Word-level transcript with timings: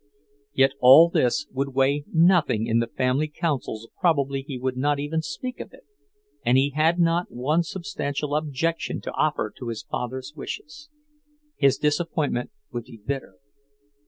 Yet 0.55 0.71
all 0.79 1.09
this 1.09 1.45
would 1.51 1.75
weigh 1.75 2.05
nothing 2.11 2.65
in 2.65 2.79
the 2.79 2.87
family 2.87 3.27
councils 3.27 3.87
probably 3.99 4.41
he 4.41 4.57
would 4.57 4.75
not 4.75 4.99
even 4.99 5.21
speak 5.21 5.59
of 5.59 5.73
it 5.73 5.85
and 6.43 6.57
he 6.57 6.71
had 6.71 6.97
not 6.97 7.29
one 7.29 7.61
substantial 7.61 8.33
objection 8.35 8.99
to 9.01 9.11
offer 9.13 9.53
to 9.59 9.67
his 9.67 9.83
father's 9.83 10.33
wishes. 10.35 10.89
His 11.55 11.77
disappointment 11.77 12.49
would 12.71 12.85
be 12.85 12.97
bitter. 12.97 13.35